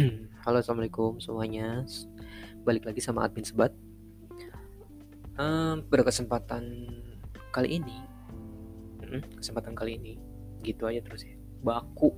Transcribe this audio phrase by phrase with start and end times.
[0.44, 1.84] Halo assalamualaikum semuanya.
[2.64, 3.72] Balik lagi sama admin sebat.
[5.36, 6.64] Um, Pada kesempatan
[7.48, 7.96] kali ini
[9.00, 10.20] hmm, Kesempatan kali ini
[10.60, 11.36] Gitu aja terus ya.
[11.64, 12.12] Baku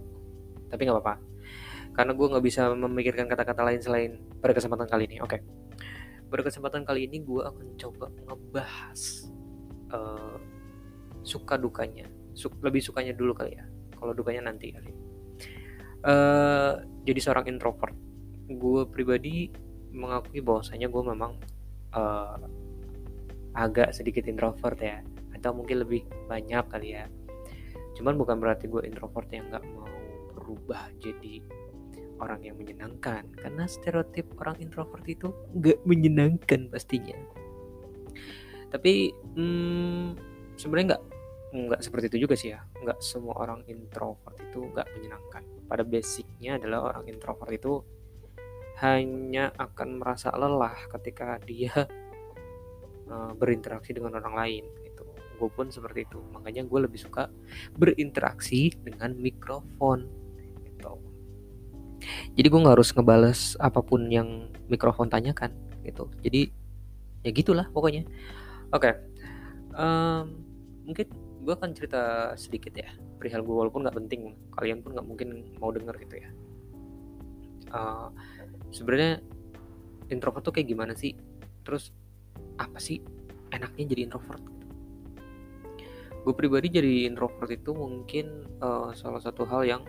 [0.71, 1.15] Tapi gak apa-apa.
[1.95, 4.11] Karena gue gak bisa memikirkan kata-kata lain selain
[4.43, 5.39] Pada kesempatan kali ini Oke.
[5.39, 5.41] Okay.
[6.27, 9.01] Pada kesempatan kali ini gue akan coba ngebahas
[9.95, 10.39] uh,
[11.23, 12.07] Suka dukanya.
[12.35, 13.65] Suk Lebih sukanya dulu kali ya.
[13.95, 15.02] Kalau dukanya nanti kali
[16.07, 17.95] uh, jadi seorang introvert.
[18.53, 19.51] Gue pribadi
[19.93, 21.33] mengakui bahwasanya gue memang
[21.95, 22.37] uh,
[23.53, 25.05] agak sedikit introvert ya
[25.37, 27.07] atau mungkin lebih banyak kali ya.
[27.99, 29.91] Cuman bukan berarti gue introvert yang nggak mau
[30.33, 31.45] berubah jadi
[32.23, 37.19] orang yang menyenangkan karena stereotip orang introvert itu nggak menyenangkan pastinya.
[38.73, 40.17] Tapi hmm,
[40.57, 41.05] sebenarnya nggak
[41.53, 42.65] nggak seperti itu juga sih ya.
[42.81, 45.43] Nggak semua orang introvert itu nggak menyenangkan.
[45.69, 47.85] Pada basicnya adalah orang introvert itu
[48.81, 51.85] hanya akan merasa lelah ketika dia
[53.07, 55.05] uh, berinteraksi dengan orang lain gitu.
[55.37, 56.19] Gue pun seperti itu.
[56.33, 57.29] Makanya gue lebih suka
[57.77, 60.09] berinteraksi dengan mikrofon
[60.65, 60.97] gitu.
[62.35, 65.53] Jadi gue nggak harus ngebales apa pun yang mikrofon tanyakan
[65.85, 66.09] gitu.
[66.25, 66.49] Jadi
[67.23, 68.09] ya gitulah pokoknya.
[68.73, 68.95] Oke okay.
[69.77, 70.43] um,
[70.89, 71.07] mungkin
[71.43, 72.89] gue akan cerita sedikit ya.
[73.19, 76.31] Perihal gue walaupun nggak penting kalian pun nggak mungkin mau denger gitu ya.
[77.73, 78.09] Uh,
[78.71, 79.19] sebenarnya
[80.09, 81.19] introvert tuh kayak gimana sih?
[81.67, 81.91] Terus
[82.57, 83.03] apa sih
[83.53, 84.53] enaknya jadi introvert
[86.23, 89.83] gue pribadi jadi introvert itu mungkin uh, salah satu hal yang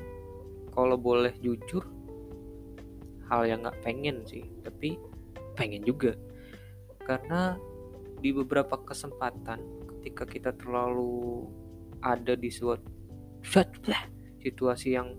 [0.73, 1.85] kalau boleh jujur
[3.29, 4.41] hal yang nggak pengen sih.
[4.65, 4.97] Tapi
[5.53, 6.17] pengen juga.
[7.05, 7.53] Karena
[8.17, 11.47] di beberapa kesempatan ketika kita terlalu
[12.03, 12.91] ada di suatu
[14.43, 15.15] situasi yang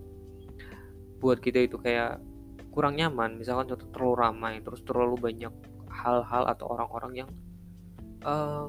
[1.24, 2.20] buat kita itu kayak
[2.68, 3.41] kurang nyaman.
[3.41, 5.54] Misalkan contoh terlalu ramai terus terlalu banyak
[5.88, 7.31] hal-hal atau orang-orang yang
[8.28, 8.69] uh,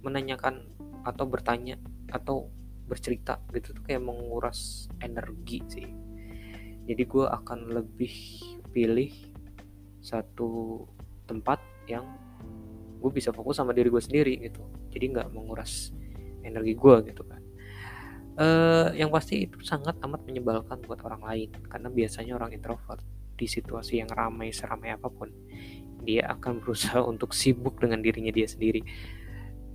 [0.00, 0.64] menanyakan
[1.04, 1.76] atau bertanya
[2.08, 2.48] atau
[2.88, 5.88] bercerita gitu tuh kayak menguras energi sih.
[6.88, 8.16] Jadi gue akan lebih
[8.72, 9.12] pilih
[10.00, 10.80] satu
[11.28, 12.08] tempat yang
[12.96, 15.92] gue bisa fokus sama diri gue sendiri gitu jadi nggak menguras
[16.40, 17.42] energi gue gitu kan.
[18.36, 23.00] Uh, yang pasti itu sangat amat menyebalkan buat orang lain karena biasanya orang introvert
[23.36, 25.32] di situasi yang ramai seramai apa pun
[26.04, 28.80] dia akan berusaha untuk sibuk dengan dirinya dia sendiri.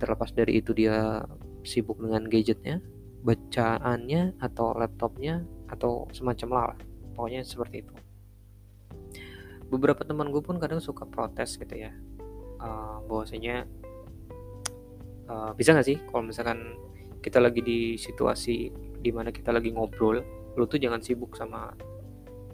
[0.02, 1.22] Terlepas dari itu dia
[1.62, 2.82] sibuk dengan gadgetnya
[3.22, 6.74] bacaannya atau laptopnya atau semacam lah
[7.14, 7.94] pokoknya seperti itu.
[9.70, 11.94] Beberapa teman gue pun kadang suka protes gitu ya.
[12.62, 13.66] Uh, bahwasanya
[15.28, 16.78] uh, bisa nggak sih kalau misalkan
[17.22, 20.18] kita lagi di situasi di mana kita lagi ngobrol
[20.58, 21.72] lu tuh jangan sibuk sama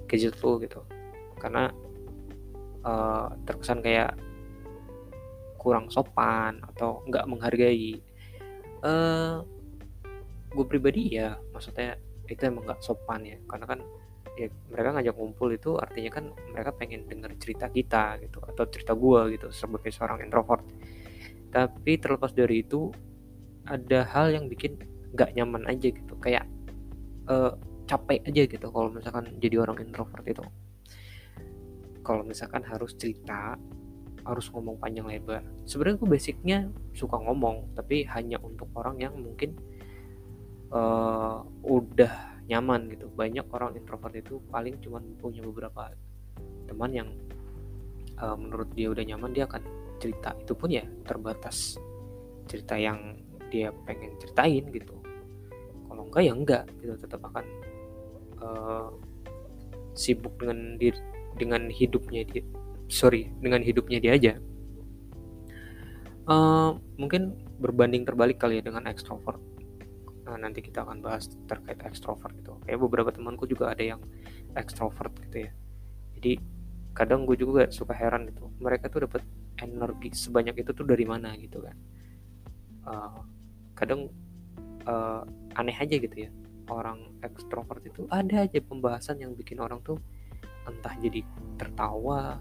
[0.09, 0.85] gadget lu gitu.
[1.41, 1.73] Karena
[2.85, 4.15] uh, terkesan kayak
[5.59, 7.99] kurang sopan atau nggak menghargai.
[8.79, 9.43] Uh,
[10.49, 11.99] gue pribadi ya maksudnya
[12.31, 13.39] itu emang nggak sopan ya.
[13.45, 13.81] Karena kan
[14.39, 16.25] ya mereka ngajak ngumpul itu artinya kan
[16.55, 20.63] mereka pengen denger cerita kita gitu atau cerita gue gitu sebagai seorang introvert
[21.49, 22.93] tapi terlepas dari itu
[23.69, 24.81] ada hal yang bikin
[25.13, 26.15] nggak nyaman aja gitu.
[26.21, 26.49] Kayak
[27.29, 27.57] uh,
[27.89, 30.45] capek aja gitu kalau misalkan jadi orang introvert itu.
[32.05, 33.57] Kalau misalkan harus cerita
[34.29, 35.41] harus ngomong panjang lebar.
[35.65, 36.59] Sebenarnya gue basicnya
[36.93, 39.57] suka ngomong tapi hanya untuk orang yang mungkin
[40.69, 43.09] uh, udah nyaman gitu.
[43.09, 45.93] Banyak orang introvert itu paling cuma punya beberapa
[46.69, 47.09] teman yang
[48.21, 49.65] uh, menurut dia udah nyaman dia akan
[49.99, 51.77] cerita itu pun ya terbatas.
[52.49, 53.19] Cerita yang
[53.53, 54.97] dia pengen ceritain gitu.
[55.89, 57.45] Kalau enggak ya enggak gitu tetap akan
[58.41, 58.89] uh,
[59.93, 60.99] sibuk dengan diri
[61.39, 62.45] dengan hidupnya dia
[62.89, 64.33] sorry dengan hidupnya dia aja.
[66.29, 69.41] Uh, mungkin berbanding terbalik kali ya dengan extrovert
[70.29, 72.61] nah, nanti kita akan bahas terkait ekstrovert gitu.
[72.69, 74.01] Kayak beberapa temanku juga ada yang
[74.53, 75.51] ekstrovert gitu ya.
[76.21, 76.33] Jadi
[76.93, 78.53] kadang gue juga suka heran gitu.
[78.61, 79.25] Mereka tuh dapat
[79.63, 81.77] energi sebanyak itu tuh dari mana gitu kan.
[82.89, 83.21] Uh,
[83.75, 84.09] kadang
[84.89, 85.23] uh,
[85.59, 86.31] aneh aja gitu ya.
[86.69, 89.97] Orang ekstrovert itu ada aja pembahasan yang bikin orang tuh
[90.69, 91.25] entah jadi
[91.57, 92.37] tertawa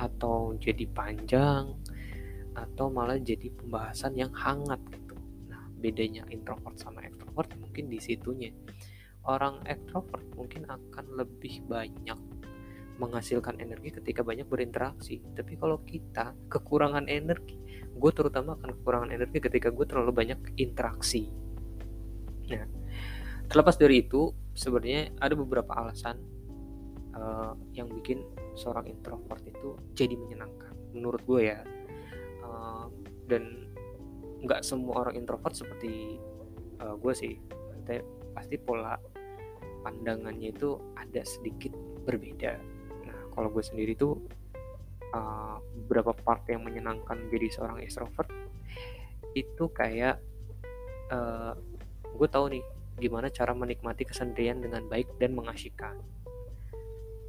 [0.00, 1.76] atau jadi panjang
[2.56, 5.14] atau malah jadi pembahasan yang hangat gitu.
[5.78, 8.50] Bedanya introvert sama extrovert mungkin di situnya.
[9.28, 12.18] Orang extrovert mungkin akan lebih banyak
[12.98, 15.22] menghasilkan energi ketika banyak berinteraksi.
[15.34, 17.58] Tapi kalau kita kekurangan energi
[17.98, 21.30] gue terutama akan kekurangan energi ketika gue terlalu banyak interaksi.
[22.50, 22.66] Nah
[23.50, 26.18] terlepas dari itu sebenarnya ada beberapa alasan
[27.14, 28.22] uh, yang bikin
[28.54, 31.62] seorang introvert itu jadi menyenangkan menurut gue ya.
[32.42, 32.86] Uh,
[33.26, 33.66] dan
[34.42, 36.18] nggak semua orang introvert seperti
[36.82, 37.34] uh, gue sih.
[38.36, 38.94] Pasti pola
[39.82, 41.72] pandangannya itu ada sedikit
[42.06, 42.77] berbeda
[43.38, 44.18] kalau gue sendiri tuh
[45.14, 48.26] uh, beberapa part yang menyenangkan jadi seorang extrovert
[49.38, 50.18] itu kayak
[51.14, 51.54] uh,
[52.18, 52.66] gue tahu nih
[52.98, 56.02] gimana cara menikmati kesendirian dengan baik dan mengasyikkan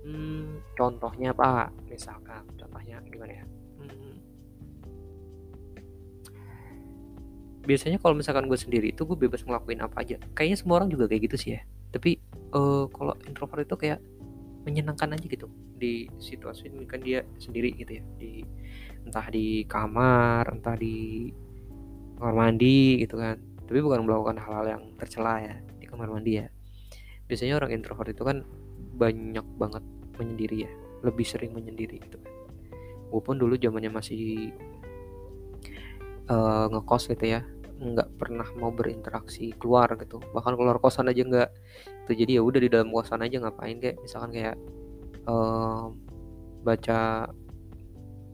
[0.01, 1.69] hmm, contohnya apa?
[1.85, 3.45] Misalkan contohnya gimana ya?
[3.79, 4.15] Hmm,
[7.63, 10.17] biasanya kalau misalkan gue sendiri itu gue bebas ngelakuin apa aja.
[10.33, 11.61] Kayaknya semua orang juga kayak gitu sih ya.
[11.94, 12.17] Tapi
[12.53, 14.00] uh, kalau introvert itu kayak
[14.63, 15.47] menyenangkan aja gitu.
[15.79, 18.03] Di situasi ini kan dia sendiri gitu ya.
[18.19, 18.44] Di
[19.06, 21.29] entah di kamar entah di
[22.19, 23.38] kamar mandi gitu kan.
[23.69, 26.47] Tapi bukan melakukan hal-hal yang tercela ya di kamar mandi ya.
[27.29, 28.41] Biasanya orang introvert itu kan
[28.97, 29.83] banyak banget
[30.17, 30.71] menyendiri ya.
[31.06, 32.33] Lebih sering menyendiri gitu kan.
[33.09, 34.53] Gue pun dulu zamannya masih
[36.29, 37.41] uh, ngekos gitu ya
[37.79, 40.19] nggak pernah mau berinteraksi keluar gitu.
[40.19, 41.49] Bahkan keluar kosan aja nggak.
[42.05, 44.55] Itu jadi ya udah di dalam kosan aja ngapain kayak misalkan kayak
[45.25, 45.87] uh,
[46.63, 47.31] baca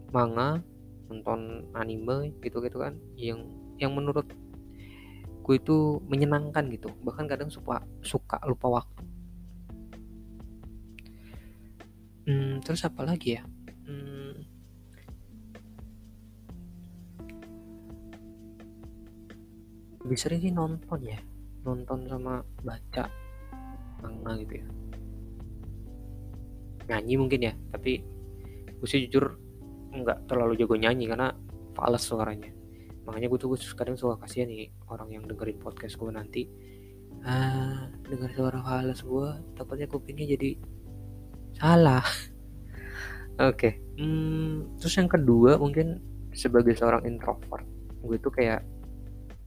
[0.09, 0.65] manga
[1.05, 3.45] nonton anime gitu gitu kan yang
[3.77, 4.25] yang menurut
[5.45, 6.89] gue itu menyenangkan gitu.
[7.05, 9.03] Bahkan kadang suka suka lupa waktu.
[12.25, 13.45] Hmm, terus apa lagi ya?
[13.85, 14.33] Hmm,
[20.05, 21.17] lebih sering sih nonton ya.
[21.65, 23.09] Nonton sama baca
[24.05, 24.65] manga gitu ya.
[26.85, 28.05] Nyanyi mungkin ya tapi
[28.77, 29.33] gue sih jujur
[29.89, 31.33] nggak terlalu jago nyanyi karena
[31.73, 32.53] fals suaranya.
[33.09, 36.45] Makanya gue tuh gue kadang suka kasihan nih orang yang dengerin podcast gue nanti.
[37.25, 40.61] Ah denger suara halus gue takutnya kupingnya jadi
[41.57, 42.05] salah.
[43.41, 43.57] Oke.
[43.57, 43.73] Okay.
[43.97, 45.97] hmm, terus yang kedua mungkin
[46.29, 47.65] sebagai seorang introvert
[48.05, 48.61] gue tuh kayak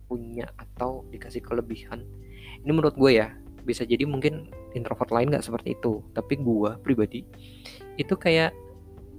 [0.09, 2.03] punya atau dikasih kelebihan.
[2.65, 3.31] Ini menurut gue ya
[3.63, 6.01] bisa jadi mungkin introvert lain nggak seperti itu.
[6.17, 7.23] Tapi gue pribadi
[8.01, 8.57] itu kayak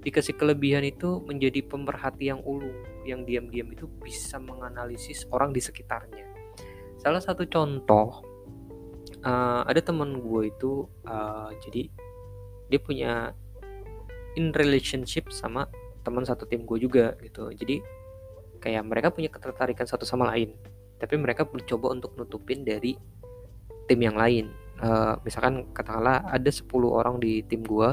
[0.00, 6.26] dikasih kelebihan itu menjadi pemerhati yang ulung yang diam-diam itu bisa menganalisis orang di sekitarnya.
[6.98, 8.24] Salah satu contoh
[9.24, 11.88] uh, ada teman gue itu uh, jadi
[12.72, 13.12] dia punya
[14.38, 15.68] in relationship sama
[16.00, 17.52] teman satu tim gue juga gitu.
[17.52, 17.84] Jadi
[18.60, 20.56] kayak mereka punya ketertarikan satu sama lain
[21.00, 22.94] tapi mereka mencoba untuk nutupin dari
[23.88, 24.52] tim yang lain.
[24.80, 27.88] Uh, misalkan katakanlah ada 10 orang di tim gue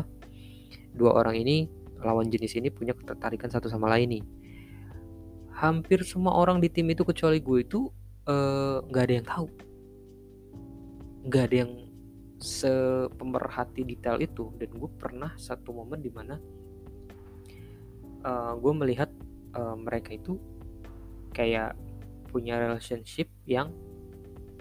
[0.97, 1.69] dua orang ini
[2.01, 4.23] lawan jenis ini punya ketertarikan satu sama lain nih.
[5.53, 7.89] Hampir semua orang di tim itu kecuali gue itu
[8.29, 9.47] eh, nggak uh, ada yang tahu.
[11.29, 11.71] Nggak ada yang
[12.37, 14.53] sepemerhati detail itu.
[14.57, 16.37] Dan gue pernah satu momen di mana
[18.21, 19.09] uh, gue melihat
[19.57, 20.37] uh, mereka itu
[21.33, 21.73] kayak
[22.27, 23.71] punya relationship yang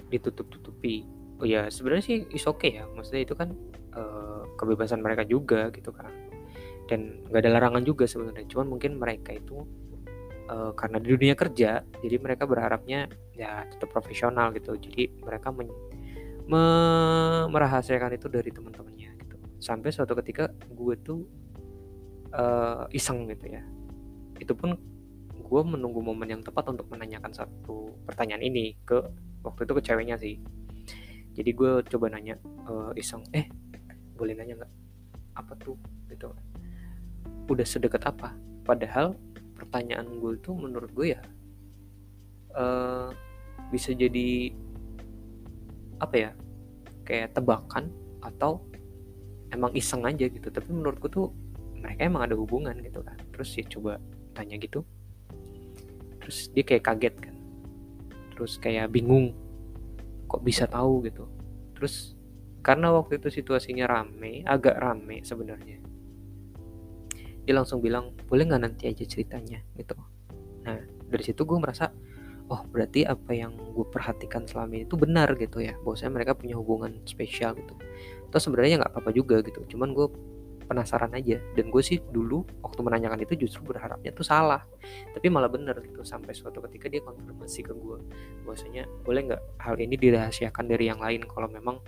[0.08, 1.04] ditutup-tutupi.
[1.42, 2.84] Oh ya sebenarnya sih is okay ya.
[2.94, 3.52] Maksudnya itu kan
[3.92, 6.08] uh, kebebasan mereka juga gitu kan.
[6.86, 8.46] Dan nggak ada larangan juga sebenarnya.
[8.46, 9.66] Cuman mungkin mereka itu
[10.48, 14.78] uh, karena di dunia kerja jadi mereka berharapnya ya tetap profesional gitu.
[14.78, 15.68] Jadi mereka men
[16.46, 16.64] me
[17.50, 19.36] merahasiakan itu dari teman-temannya gitu.
[19.58, 21.26] Sampai suatu ketika gue tuh
[22.32, 23.62] uh, iseng gitu ya.
[24.38, 24.95] Itu pun
[25.46, 28.98] gue menunggu momen yang tepat untuk menanyakan satu pertanyaan ini ke
[29.46, 30.42] waktu itu ke ceweknya sih.
[31.38, 32.34] Jadi gue coba nanya
[32.66, 33.46] uh, iseng eh
[34.18, 34.72] boleh nanya nggak?
[35.38, 35.78] Apa tuh?
[36.10, 36.26] Gitu.
[37.46, 38.34] Udah sedekat apa?
[38.66, 39.14] Padahal
[39.54, 41.22] pertanyaan gue itu menurut gue ya
[42.58, 43.08] uh,
[43.70, 44.50] bisa jadi
[46.02, 46.30] apa ya
[47.06, 47.88] kayak tebakan
[48.20, 48.58] atau
[49.54, 50.50] emang iseng aja gitu.
[50.50, 51.30] Tapi menurutku tuh
[51.78, 53.14] mereka emang ada hubungan gitu kan.
[53.30, 54.02] Terus ya coba
[54.34, 54.82] tanya gitu
[56.26, 57.36] terus dia kayak kaget kan.
[58.34, 59.30] Terus kayak bingung
[60.26, 61.30] kok bisa tahu gitu.
[61.78, 62.18] Terus
[62.66, 65.86] karena waktu itu situasinya rame agak rame sebenarnya
[67.46, 69.62] dia langsung bilang boleh nggak nanti aja ceritanya?
[69.78, 69.94] Gitu.
[70.66, 71.94] Nah dari situ gue merasa
[72.50, 75.78] oh berarti apa yang gue perhatikan selama ini itu benar gitu ya.
[75.86, 77.78] Bahwasanya mereka punya hubungan spesial gitu.
[78.26, 79.62] Atau sebenarnya nggak apa-apa juga gitu.
[79.70, 80.10] Cuman gue
[80.66, 81.38] penasaran aja.
[81.54, 84.66] Dan gue sih dulu waktu menanyakan itu justru berharapnya tuh salah.
[85.14, 87.98] Tapi malah bener gitu sampai suatu ketika dia konfirmasi ke gue
[88.44, 91.78] bahwasanya boleh nggak hal ini dirahasiakan dari yang lain kalau memang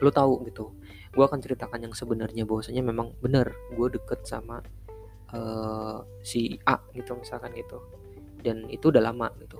[0.00, 0.46] lo tahu?
[0.48, 0.64] Gitu.
[1.12, 4.64] Gue akan ceritakan yang sebenarnya bahwasanya memang benar gue deket sama
[5.34, 7.82] uh, si A gitu misalkan gitu.
[8.40, 9.58] Dan itu udah lama gitu.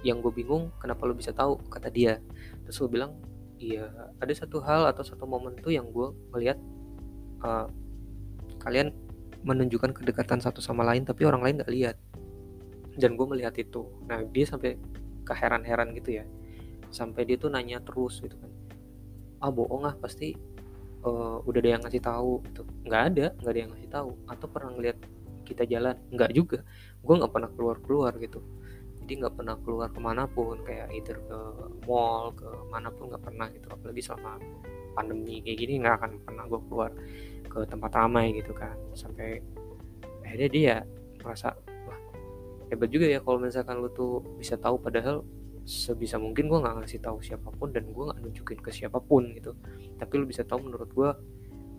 [0.00, 1.60] Yang gue bingung kenapa lo bisa tahu?
[1.68, 2.22] kata dia.
[2.64, 3.18] Terus gue bilang
[3.60, 6.56] iya ada satu hal atau satu momen tuh yang gue melihat
[7.44, 7.66] uh,
[8.60, 8.92] kalian
[9.40, 11.96] menunjukkan kedekatan satu sama lain tapi orang lain nggak lihat.
[13.00, 13.88] Dan gue melihat itu.
[14.04, 14.76] Nah dia sampai
[15.24, 16.24] keheran-heran gitu ya.
[16.92, 18.50] Sampai dia tuh nanya terus gitu kan.
[19.40, 20.36] Ah bohong ah pasti
[21.06, 22.62] uh, udah ada yang ngasih tahu gitu.
[22.84, 24.10] Nggak ada nggak ada yang ngasih tahu.
[24.28, 24.98] Atau pernah ngeliat
[25.48, 25.96] kita jalan?
[26.12, 26.58] Nggak juga.
[27.00, 28.44] Gue nggak pernah keluar keluar gitu.
[29.00, 31.38] Jadi nggak pernah keluar ke mana pun kayak either ke
[31.88, 33.66] mall ke mana pun nggak pernah gitu.
[33.72, 34.36] Apalagi selama
[34.92, 36.90] pandemi kayak gini nggak akan pernah gue keluar
[37.50, 38.78] ke tempat ramai gitu kan.
[38.94, 39.42] Sampai
[40.22, 40.76] akhirnya dia
[41.20, 41.52] merasa
[41.84, 41.98] wah
[42.70, 44.78] hebat juga ya kalau misalkan lu tuh bisa tahu.
[44.78, 45.26] Padahal
[45.66, 49.34] sebisa mungkin gue nggak ngasih tahu siapa pun dan gue nggak nunjukin ke siapa pun
[49.34, 49.58] gitu.
[49.98, 51.10] Tapi lu bisa tahu menurut gue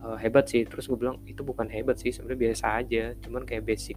[0.04, 0.68] uh, hebat sih.
[0.68, 3.04] Terus gue bilang itu bukan hebat sih sebenarnya biasa aja.
[3.24, 3.96] Cuman kayak basic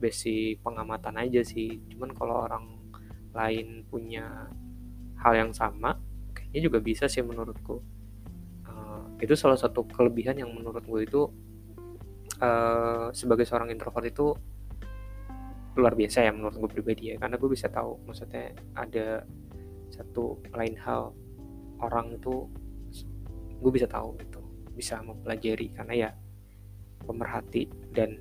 [0.00, 1.78] basic pengamatan aja sih.
[1.92, 2.64] Cuman kalau orang
[3.36, 4.48] lain punya
[5.22, 5.96] hal yang sama
[6.34, 7.80] kayaknya juga bisa sih menurutku
[9.22, 11.30] itu salah satu kelebihan yang menurut gue itu
[12.42, 14.34] uh, sebagai seorang introvert itu
[15.78, 17.16] luar biasa ya menurut gue pribadi ya.
[17.22, 19.22] Karena gue bisa tahu maksudnya ada
[19.94, 21.14] satu lain hal
[21.78, 22.50] orang itu
[23.62, 24.42] gue bisa tahu gitu
[24.74, 25.70] bisa mempelajari.
[25.70, 26.10] Karena ya
[27.06, 28.18] pemerhati dan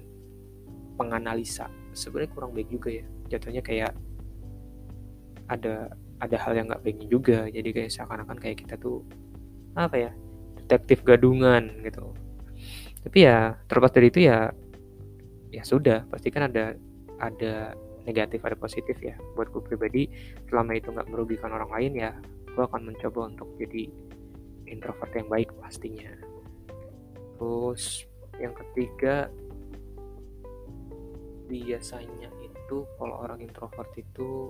[1.02, 1.66] penganalisa
[1.98, 3.06] sebenarnya kurang baik juga ya.
[3.34, 3.98] Jatuhnya kayak
[5.50, 5.90] ada
[6.22, 7.50] ada hal yang nggak baiknya juga.
[7.50, 9.02] Jadi kayak seakan-akan kayak kita tuh
[9.74, 10.14] apa ya
[10.72, 12.16] detektif gadungan gitu.
[13.04, 14.48] Tapi ya terlepas dari itu ya
[15.52, 16.80] ya sudah pasti kan ada
[17.20, 17.76] ada
[18.08, 19.20] negatif ada positif ya.
[19.36, 20.08] Buat gue pribadi
[20.48, 22.12] selama itu nggak merugikan orang lain ya
[22.56, 23.92] gue akan mencoba untuk jadi
[24.72, 26.16] introvert yang baik pastinya.
[27.36, 28.08] Terus
[28.40, 29.28] yang ketiga
[31.52, 34.48] biasanya itu kalau orang introvert itu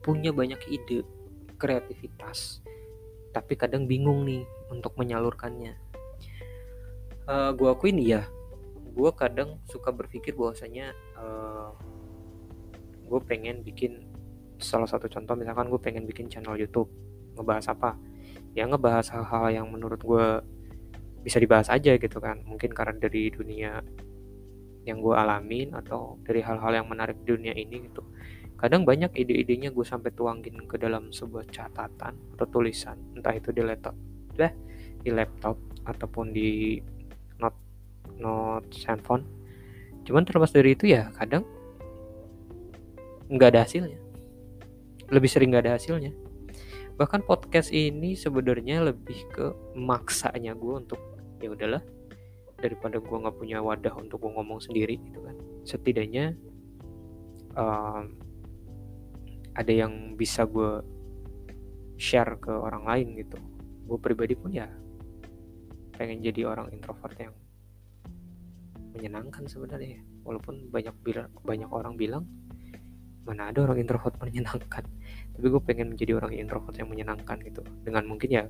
[0.00, 1.04] punya banyak ide
[1.60, 2.64] kreativitas.
[3.36, 5.74] Tapi kadang bingung nih untuk menyalurkannya.
[7.26, 8.22] Uh, eh, gue akuin ya
[8.96, 11.70] gue kadang suka berpikir bahwasanya uh, eh,
[13.04, 14.08] gue pengen bikin
[14.56, 16.88] salah satu contoh misalkan gue pengen bikin channel YouTube
[17.36, 18.00] ngebahas apa?
[18.56, 20.26] Ya ngebahas hal-hal yang menurut gue
[21.20, 22.40] bisa dibahas aja gitu kan.
[22.48, 23.84] Mungkin karena dari dunia
[24.88, 28.00] yang gue alamin atau dari hal-hal yang menarik di dunia ini gitu.
[28.56, 33.60] Kadang banyak ide-idenya gue sampai tuangin ke dalam sebuah catatan atau tulisan entah itu di
[33.60, 33.92] laptop
[34.36, 34.52] deh
[35.02, 36.80] di laptop ataupun di
[37.38, 37.58] note
[38.18, 39.24] note handphone.
[40.06, 41.42] Cuman terlepas dari itu ya kadang
[43.30, 43.98] nggak ada hasilnya.
[45.10, 46.14] Lebih sering nggak ada hasilnya.
[46.96, 51.00] Bahkan podcast ini sebenarnya lebih ke maksanya gue untuk
[51.42, 51.82] ya udahlah
[52.56, 55.36] daripada gue nggak punya wadah untuk gue ngomong sendiri gitu kan.
[55.66, 56.34] Setidaknya
[57.54, 58.16] um,
[59.56, 60.80] ada yang bisa gue
[61.96, 63.40] share ke orang lain gitu
[63.86, 64.66] gue pribadi pun ya
[65.96, 67.34] pengen jadi orang introvert yang
[68.92, 70.02] menyenangkan sebenarnya.
[70.26, 70.94] Walaupun banyak
[71.46, 72.26] banyak orang bilang
[73.26, 74.84] mana ada orang introvert menyenangkan.
[75.36, 77.62] Tapi gue pengen menjadi orang introvert yang menyenangkan gitu.
[77.84, 78.44] Dengan mungkin ya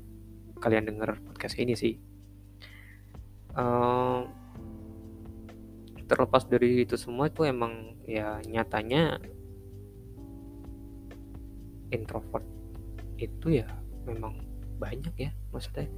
[0.58, 1.94] kalian dengar podcast ini sih.
[3.56, 4.28] Uh,
[6.06, 9.18] terlepas dari itu semua itu emang ya nyatanya
[11.90, 12.46] introvert
[13.18, 13.66] itu ya
[14.06, 14.45] memang
[14.76, 15.88] banyak ya maksudnya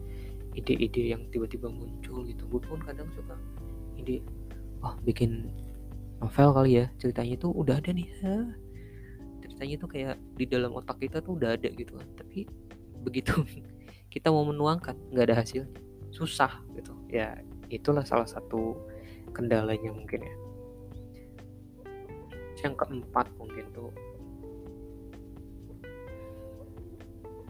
[0.59, 2.43] ide-ide yang tiba-tiba muncul gitu.
[2.51, 3.39] Gue pun kadang suka
[3.99, 4.23] ide
[4.83, 5.51] oh bikin
[6.19, 8.09] novel kali ya ceritanya itu udah ada nih.
[8.25, 8.37] Ha?
[9.39, 11.95] ceritanya itu kayak di dalam otak kita tuh udah ada gitu.
[11.99, 12.47] Kan tapi
[13.03, 13.35] begitu
[14.15, 15.67] kita mau menuangkan nggak ada hasil
[16.11, 16.95] susah gitu.
[17.11, 17.39] Ya
[17.71, 18.79] itulah salah satu
[19.31, 20.35] kendalanya mungkin ya.
[22.67, 23.95] Yang keempat mungkin tuh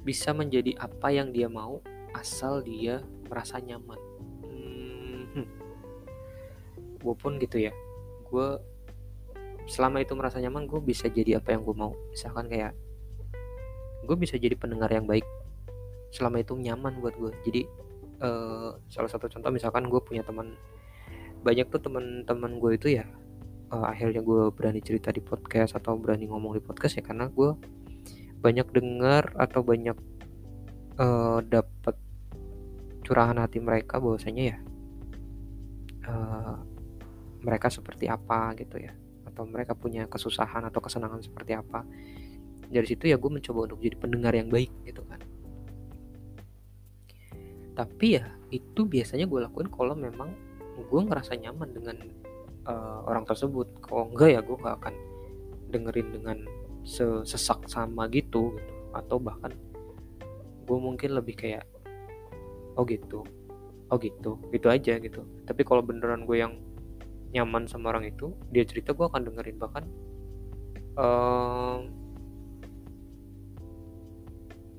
[0.09, 1.85] bisa menjadi apa yang dia mau
[2.17, 4.01] asal dia merasa nyaman.
[6.97, 7.77] Gue pun gitu ya.
[8.25, 8.57] Gue
[9.69, 11.93] selama itu merasa nyaman gue bisa jadi apa yang gue mau.
[12.09, 12.73] Misalkan kayak
[14.09, 15.29] gue bisa jadi pendengar yang baik.
[16.09, 17.69] Selama itu nyaman buat gue jadi
[18.25, 20.57] uh, salah satu contoh misalkan gue punya teman
[21.43, 23.07] banyak tuh teman-teman gue itu ya
[23.71, 27.55] uh, akhirnya gue berani cerita di podcast atau berani ngomong di podcast ya karena gue
[28.39, 29.99] banyak dengar atau banyak
[30.99, 31.95] uh, dapat
[33.03, 34.59] curahan hati mereka bahwasanya ya
[36.09, 36.57] uh,
[37.43, 38.93] mereka seperti apa gitu ya.
[39.27, 41.87] Atau mereka punya kesusahan atau kesenangan seperti apa.
[42.69, 45.21] Dari situ ya gue mencoba untuk jadi pendengar yang baik gitu kan.
[47.79, 50.35] Tapi ya itu biasanya gue lakuin kalau memang
[50.79, 51.97] gue ngerasa nyaman dengan
[52.67, 53.79] uh, orang tersebut.
[53.81, 54.95] Kalau enggak ya gue gak akan
[55.71, 56.39] dengerin dengan
[56.89, 58.73] sesak sama gitu, gitu.
[58.97, 59.53] Atau bahkan
[60.65, 61.69] gue mungkin lebih kayak
[62.81, 63.21] oh gitu.
[63.93, 64.41] Oh gitu.
[64.49, 65.21] Gitu aja gitu.
[65.45, 66.57] Tapi kalau beneran gue yang
[67.29, 69.57] nyaman sama orang itu dia cerita gue akan dengerin.
[69.61, 69.85] Bahkan
[70.97, 71.81] um,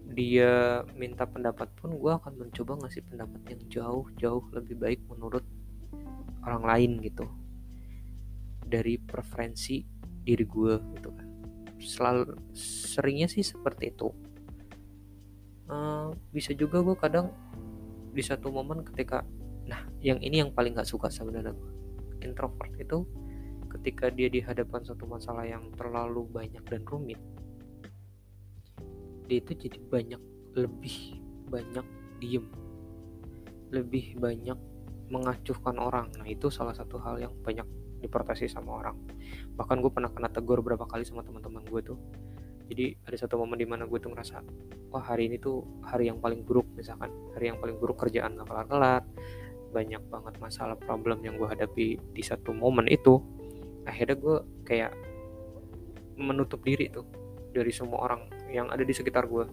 [0.10, 5.46] dia minta pendapat pun gue akan mencoba ngasih pendapat yang jauh jauh lebih baik menurut
[6.42, 7.30] orang lain gitu.
[8.70, 9.82] Dari preferensi
[10.26, 11.29] diri gue gitu kan
[11.80, 14.12] selalu seringnya sih seperti itu.
[15.70, 17.30] Uh, bisa juga gue kadang
[18.10, 19.22] di satu momen ketika
[19.70, 21.54] nah yang ini yang paling gak suka sebenarnya
[22.26, 23.06] introvert itu
[23.78, 27.22] ketika dia dihadapkan suatu masalah yang terlalu banyak dan rumit
[29.30, 30.22] dia itu jadi banyak
[30.58, 31.22] lebih
[31.54, 31.86] banyak
[32.18, 32.50] diem.
[33.70, 34.58] Lebih banyak
[35.14, 36.10] mengacuhkan orang.
[36.18, 37.66] Nah itu salah satu hal yang banyak
[38.00, 38.96] diprotesi sama orang.
[39.56, 42.00] Bahkan gue pernah kena tegur beberapa kali sama teman-teman gue tuh.
[42.70, 44.46] Jadi ada satu momen di mana gue tuh ngerasa
[44.94, 47.10] wah hari ini tuh hari yang paling buruk misalkan.
[47.34, 49.04] Hari yang paling buruk kerjaan gak kelar-kelar
[49.70, 53.22] banyak banget masalah problem yang gue hadapi di satu momen itu.
[53.86, 54.94] Akhirnya gue kayak
[56.20, 57.06] menutup diri tuh
[57.50, 59.50] dari semua orang yang ada di sekitar gue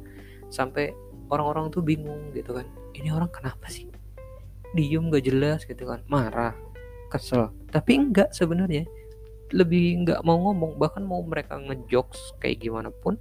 [0.52, 0.92] sampai
[1.32, 2.68] orang-orang tuh bingung gitu kan.
[2.92, 3.88] Ini orang kenapa sih?
[4.76, 6.04] Diem gak jelas gitu kan.
[6.08, 6.52] Marah
[7.18, 7.52] kesel.
[7.72, 8.84] Tapi enggak sebenarnya.
[9.54, 13.14] Lebih nggak mau ngomong bahkan mau mereka ngejokes kayak gimana pun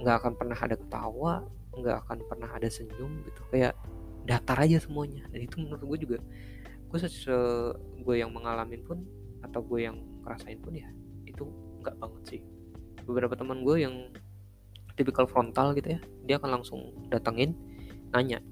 [0.00, 3.40] nggak akan pernah ada ketawa nggak akan pernah ada senyum gitu.
[3.52, 3.78] Kayak
[4.26, 5.26] datar aja semuanya.
[5.30, 6.18] Dan itu menurut gue juga
[6.90, 7.36] gue se
[8.02, 9.06] gue yang mengalami pun
[9.46, 10.90] atau gue yang ngerasain pun ya
[11.24, 11.46] itu
[11.80, 12.40] nggak banget sih.
[13.06, 14.10] Beberapa teman gue yang
[14.98, 17.56] tipikal frontal gitu ya dia akan langsung datengin
[18.12, 18.42] nanya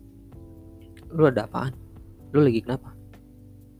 [1.13, 1.73] lu ada apaan?
[2.33, 2.93] Lu lagi kenapa?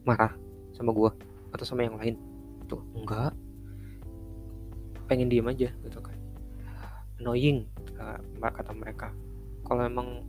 [0.05, 0.48] Marah
[0.79, 1.11] sama gue
[1.51, 2.15] atau sama yang lain.
[2.71, 3.35] Tuh enggak.
[5.11, 6.15] Pengen diem aja gitu kan.
[7.19, 7.67] Annoying
[8.39, 9.11] kata mereka.
[9.67, 10.23] Kalau emang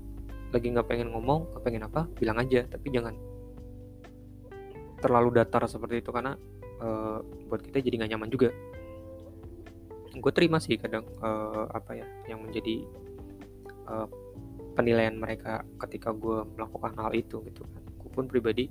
[0.49, 2.65] lagi nggak pengen ngomong nggak pengen apa bilang aja.
[2.65, 3.13] Tapi jangan
[4.99, 6.33] terlalu datar seperti itu karena
[6.81, 8.49] uh, buat kita jadi nggak nyaman juga.
[10.17, 12.83] Gue terima sih kadang uh, apa ya yang menjadi
[13.85, 14.09] uh,
[14.73, 17.83] penilaian mereka ketika gue melakukan hal itu gitu kan.
[18.01, 18.67] Gue pun pribadi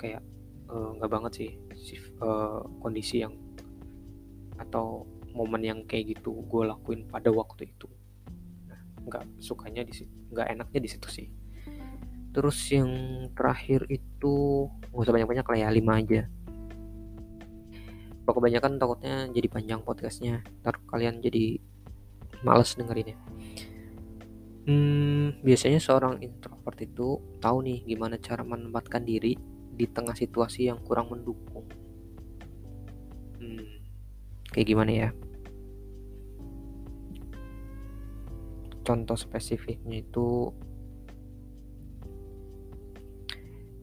[0.00, 0.24] kayak
[0.68, 1.50] nggak uh, banget sih
[2.20, 3.32] uh, kondisi yang
[4.60, 7.88] atau momen yang kayak gitu gue lakuin pada waktu itu.
[8.68, 11.26] Nah, nggak sukanya di situ nggak enaknya di situ sih.
[12.34, 12.90] Terus yang
[13.32, 16.28] terakhir itu nggak usah banyak-banyak lah ya lima aja.
[18.28, 20.44] Kalau kebanyakan takutnya jadi panjang podcastnya.
[20.60, 21.56] Ntar kalian jadi
[22.44, 23.16] males dengerinnya.
[24.68, 29.32] Hmm, biasanya seorang introvert itu tahu nih gimana cara menempatkan diri
[29.78, 31.62] di tengah situasi yang kurang mendukung.
[33.38, 33.78] Hmm,
[34.50, 35.10] kayak gimana ya?
[38.82, 40.50] Contoh spesifiknya itu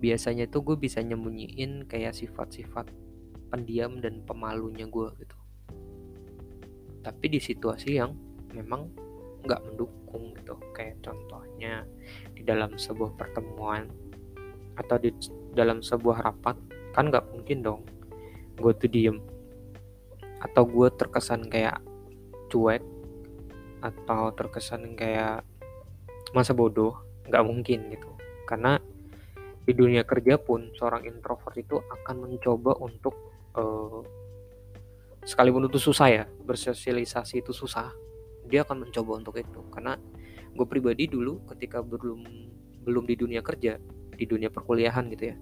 [0.03, 2.91] biasanya tuh gue bisa nyembunyiin kayak sifat-sifat
[3.47, 5.37] pendiam dan pemalunya gue gitu.
[6.99, 8.11] Tapi di situasi yang
[8.51, 8.91] memang
[9.45, 10.57] nggak mendukung gitu.
[10.75, 11.87] Kayak contohnya
[12.33, 13.87] di dalam sebuah pertemuan
[14.75, 15.13] atau di
[15.55, 16.59] dalam sebuah rapat
[16.91, 17.81] kan nggak mungkin dong
[18.59, 19.17] gue tuh diem.
[20.39, 21.79] Atau gue terkesan kayak
[22.47, 22.83] cuek
[23.83, 25.43] atau terkesan kayak
[26.31, 26.95] masa bodoh
[27.27, 28.09] nggak mungkin gitu.
[28.47, 28.79] Karena
[29.65, 33.15] di dunia kerja pun seorang introvert itu akan mencoba untuk
[33.57, 34.05] uh,
[35.25, 37.89] sekalipun itu susah ya bersosialisasi itu susah
[38.45, 39.61] dia akan mencoba untuk itu.
[39.73, 39.97] Karena
[40.55, 42.23] gue pribadi dulu ketika belum
[42.85, 43.81] belum di dunia kerja
[44.15, 45.37] di dunia perkuliahan gitu ya.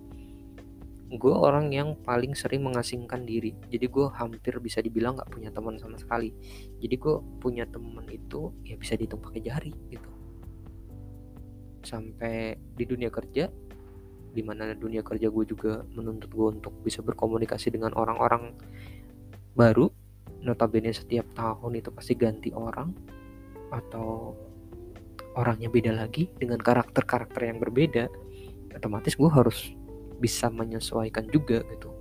[1.13, 3.53] Gue orang yang paling sering mengasingkan diri.
[3.69, 6.33] Jadi gue hampir bisa dibilang nggak punya teman sama sekali.
[6.81, 10.09] Jadi gue punya teman itu ya bisa dihitung pakai jari gitu.
[11.85, 13.45] Sampai di dunia kerja
[14.33, 18.57] di mana dunia kerja gue juga menuntut gue untuk bisa berkomunikasi dengan orang-orang
[19.53, 19.93] baru
[20.41, 22.89] notabene setiap tahun itu pasti ganti orang
[23.69, 24.33] atau
[25.37, 28.09] orangnya beda lagi dengan karakter-karakter yang berbeda
[28.77, 29.73] otomatis gue harus
[30.19, 31.91] bisa menyesuaikan juga gitu.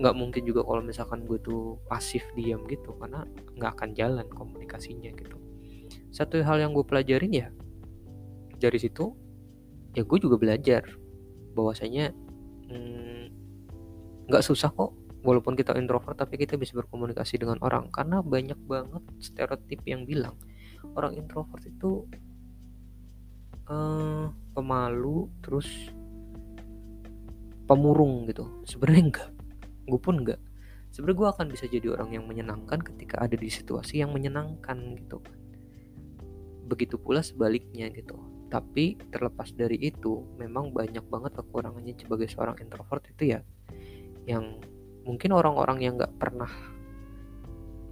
[0.00, 3.24] Nggak mungkin juga kalau misalkan gue tuh pasif diam gitu karena
[3.56, 5.36] nggak akan jalan komunikasinya gitu.
[6.10, 7.48] Satu hal yang gue pelajarin ya
[8.60, 9.16] dari situ
[9.96, 10.84] ya gue juga belajar
[11.56, 12.12] bahwasanya
[12.70, 13.24] hmm,
[14.30, 17.88] nggak hmm, susah kok walaupun kita introvert tapi kita bisa berkomunikasi dengan orang.
[17.92, 20.36] Karena banyak banget stereotip yang bilang
[20.96, 22.08] orang introvert itu
[23.68, 25.64] uh, pemalu terus
[27.64, 28.44] pemurung gitu.
[28.68, 29.30] Sebenarnya enggak.
[29.88, 30.36] Gue pun enggak.
[30.92, 35.24] Sebenarnya gue akan bisa jadi orang yang menyenangkan ketika ada di situasi yang menyenangkan gitu.
[36.68, 38.20] Begitu pula sebaliknya gitu.
[38.52, 43.40] Tapi terlepas dari itu memang banyak banget kekurangannya sebagai seorang introvert itu ya
[44.28, 44.60] yang
[45.08, 46.50] mungkin orang-orang yang nggak pernah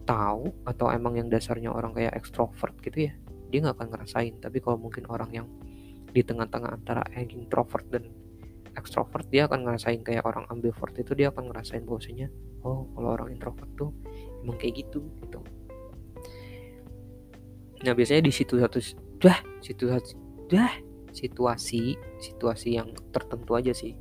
[0.05, 3.13] tahu atau emang yang dasarnya orang kayak ekstrovert gitu ya
[3.49, 4.35] dia nggak akan ngerasain.
[4.39, 5.47] Tapi kalau mungkin orang yang
[6.13, 8.09] di tengah-tengah antara introvert dan
[8.79, 12.31] ekstrovert dia akan ngerasain kayak orang ambivert itu dia akan ngerasain bahwasanya
[12.63, 13.91] oh kalau orang introvert tuh
[14.47, 15.43] emang kayak gitu gitu.
[17.83, 18.79] Nah biasanya di situ satu
[19.19, 19.91] dah situ
[20.47, 20.73] dah
[21.11, 23.99] situasi situasi yang tertentu aja sih.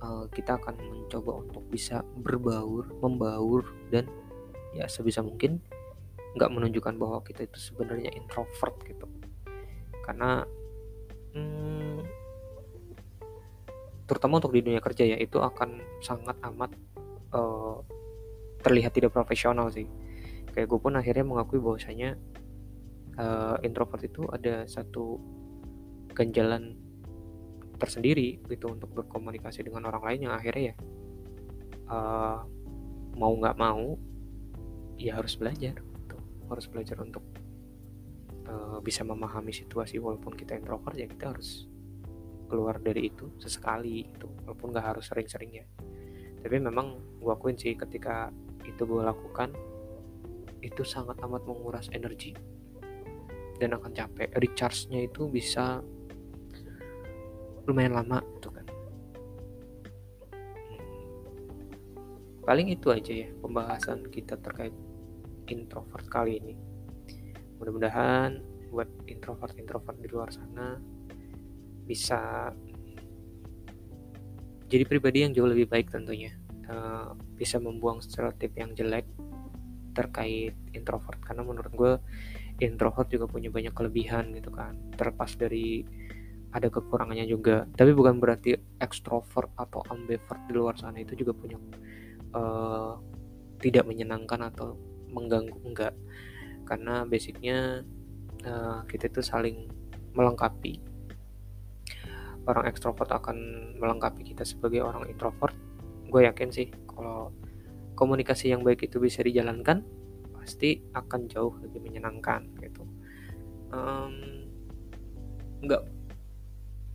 [0.00, 4.08] Uh, kita akan mencoba untuk bisa berbaur membaur dan
[4.72, 5.60] ya sebisa mungkin
[6.40, 9.04] nggak menunjukkan bahwa kita itu sebenarnya introvert gitu.
[10.00, 10.40] Karena
[11.34, 11.98] hmm,
[14.10, 16.74] terutama untuk di dunia kerja ya itu akan sangat amat
[17.30, 17.78] uh,
[18.60, 19.86] terlihat tidak profesional sih
[20.50, 22.18] kayak gue pun akhirnya mengakui bahwasanya
[23.16, 25.22] uh, introvert itu ada satu
[26.10, 26.74] ganjalan
[27.80, 30.76] tersendiri gitu untuk berkomunikasi dengan orang lain yang akhirnya ya
[31.88, 32.38] uh,
[33.16, 33.96] mau nggak mau
[35.00, 36.16] ya harus belajar gitu.
[36.50, 37.24] harus belajar untuk
[38.50, 41.70] uh, bisa memahami situasi walaupun kita introvert ya kita harus
[42.50, 45.66] keluar dari itu sesekali itu walaupun nggak harus sering-sering ya.
[46.42, 48.34] Tapi memang gue akuin sih ketika
[48.66, 49.54] itu gue lakukan
[50.60, 52.34] itu sangat amat menguras energi.
[53.60, 54.32] Dan akan capek.
[54.40, 55.84] Recharge-nya itu bisa
[57.68, 58.66] lumayan lama gitu kan.
[60.50, 60.82] Hmm.
[62.42, 64.74] paling itu aja ya pembahasan kita terkait
[65.46, 66.54] introvert kali ini
[67.60, 68.40] mudah-mudahan
[68.72, 70.80] buat introvert-introvert di luar sana
[71.84, 72.48] bisa
[74.70, 76.32] jadi pribadi yang jauh lebih baik tentunya.
[76.70, 79.02] Uh, bisa membuang stereotip yang jelek
[79.90, 81.92] terkait introvert karena menurut gue
[82.62, 84.78] introvert juga punya banyak kelebihan gitu kan.
[84.94, 85.82] Terlepas dari
[86.54, 87.66] ada kekurangannya juga.
[87.74, 91.58] Tapi bukan berarti ekstrovert atau ambivert di luar sana itu juga punya
[92.38, 92.94] uh,
[93.58, 94.78] tidak menyenangkan atau
[95.10, 95.94] mengganggu enggak
[96.70, 97.82] karena basicnya
[98.46, 99.66] uh, kita itu saling
[100.14, 100.78] melengkapi.
[102.46, 103.36] Orang ekstrovert akan
[103.82, 105.58] melengkapi kita sebagai orang introvert.
[106.06, 107.34] Gue yakin sih kalau
[107.98, 109.82] komunikasi yang baik itu bisa dijalankan
[110.38, 112.86] pasti akan jauh lebih menyenangkan gitu.
[113.74, 114.46] Um,
[115.66, 115.82] nggak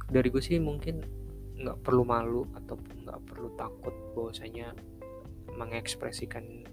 [0.07, 1.03] dari gue sih mungkin
[1.55, 4.71] nggak perlu malu ataupun nggak perlu takut bahwasanya
[5.55, 6.65] mengekspresikan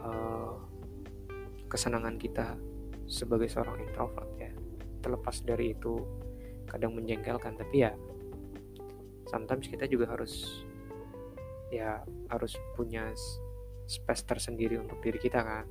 [0.00, 0.56] uh,
[1.68, 2.56] kesenangan kita
[3.04, 4.52] sebagai seorang introvert ya.
[5.04, 6.00] Terlepas dari itu
[6.68, 7.92] kadang menjengkelkan tapi ya
[9.28, 10.64] sometimes kita juga harus
[11.68, 12.00] ya
[12.32, 13.12] harus punya
[13.88, 15.64] space tersendiri untuk diri kita kan.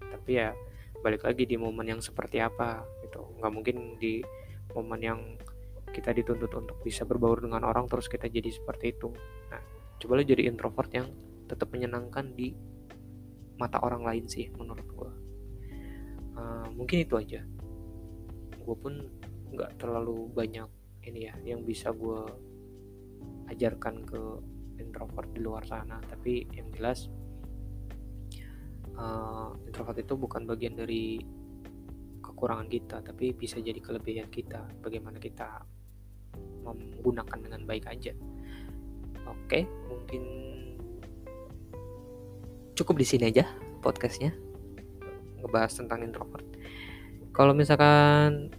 [0.00, 0.52] Tapi ya
[1.00, 3.36] balik lagi di momen yang seperti apa gitu.
[3.40, 4.20] Nggak mungkin di
[4.76, 5.20] momen yang
[5.90, 9.10] kita dituntut untuk bisa berbaur dengan orang terus kita jadi seperti itu.
[9.50, 9.60] Nah
[10.00, 11.08] coba lo jadi introvert yang
[11.50, 12.54] tetap menyenangkan di
[13.60, 15.09] mata orang lain sih menurut gue
[16.74, 17.40] mungkin itu aja.
[18.60, 18.94] Gue pun
[19.50, 20.68] nggak terlalu banyak
[21.06, 22.22] ini ya yang bisa gue
[23.50, 24.20] ajarkan ke
[24.78, 25.98] introvert di luar sana.
[26.04, 27.10] Tapi yang jelas
[28.94, 31.18] uh, introvert itu bukan bagian dari
[32.20, 34.64] kekurangan kita tapi bisa jadi kelebihan kita.
[34.80, 35.66] Bagaimana kita
[36.62, 38.14] menggunakan dengan baik aja.
[39.26, 40.22] Oke mungkin
[42.80, 43.44] cukup di sini aja
[43.84, 44.32] podcastnya
[45.44, 46.48] ngebahas tentang introvert
[47.30, 48.50] kalau misalkan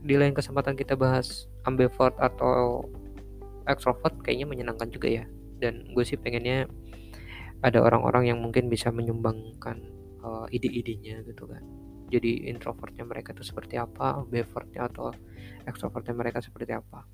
[0.00, 2.88] di lain kesempatan kita bahas ambivert atau
[3.68, 5.24] extrovert kayaknya menyenangkan juga ya.
[5.60, 6.64] Dan gue sih pengennya
[7.60, 9.76] ada orang-orang yang mungkin bisa menyumbangkan
[10.24, 11.60] uh, ide-idenya gitu kan.
[12.10, 15.14] Jadi introvertnya mereka itu seperti apa ambivertnya atau
[15.62, 17.06] extrovertnya mereka seperti apa.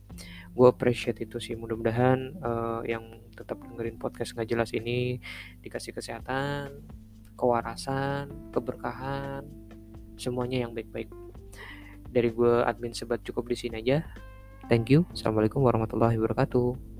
[0.57, 1.53] Gue appreciate itu sih.
[1.53, 3.05] Mudah-mudahan uh, yang
[3.37, 5.21] tetap dengerin podcast nggak jelas ini
[5.61, 6.81] dikasih kesehatan
[7.37, 9.65] kewarasan keberkahan
[10.16, 11.09] semuanya yang baik-baik.
[12.11, 14.05] Dari gue admin sebat cukup di sini aja.
[14.66, 15.07] Thank you.
[15.14, 16.95] Assalamualaikum warahmatullahi wabarakatuh